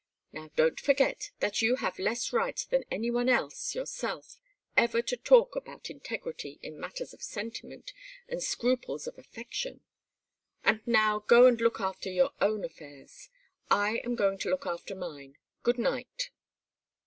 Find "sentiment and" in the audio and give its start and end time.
7.21-8.41